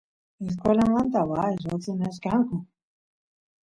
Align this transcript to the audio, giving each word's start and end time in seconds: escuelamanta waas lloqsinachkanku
escuelamanta 0.49 1.21
waas 1.31 1.55
lloqsinachkanku 1.63 2.55